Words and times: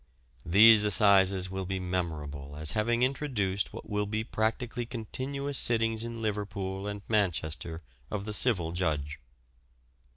These 0.47 0.83
Assizes 0.83 1.51
will 1.51 1.67
be 1.67 1.79
memorable 1.79 2.55
as 2.57 2.71
having 2.71 3.03
introduced 3.03 3.71
what 3.71 3.87
will 3.87 4.07
be 4.07 4.23
practically 4.23 4.83
continuous 4.87 5.59
sittings 5.59 6.03
in 6.03 6.23
Liverpool 6.23 6.87
and 6.87 7.03
Manchester 7.07 7.83
of 8.09 8.25
the 8.25 8.33
civil 8.33 8.71
judge. 8.71 9.19